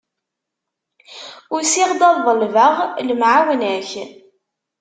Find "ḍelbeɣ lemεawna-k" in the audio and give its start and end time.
2.25-3.89